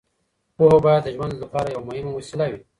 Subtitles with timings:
[0.55, 2.59] پوهه باید د ژوند لپاره یوه مهمه وسیله وي.